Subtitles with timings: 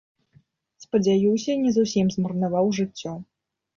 [0.83, 3.13] Спадзяюся, не зусім змарнаваў жыццё.